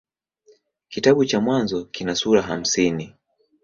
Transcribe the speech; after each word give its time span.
Kitabu 0.89 1.25
cha 1.25 1.41
Mwanzo 1.41 1.85
kina 1.85 2.15
sura 2.15 2.41
hamsini. 2.41 3.15